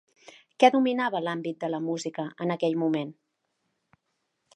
[0.61, 3.13] Què dominava l'àmbit de la música en aquell moment?